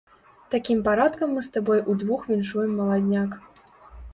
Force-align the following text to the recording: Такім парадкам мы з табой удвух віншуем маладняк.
Такім 0.53 0.79
парадкам 0.87 1.35
мы 1.39 1.43
з 1.47 1.53
табой 1.57 1.83
удвух 1.93 2.25
віншуем 2.31 2.71
маладняк. 2.81 3.37